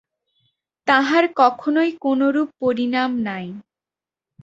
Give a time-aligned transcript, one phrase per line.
[0.87, 3.45] তাঁহার কখনই কোনরূপ পরিণাম নাই।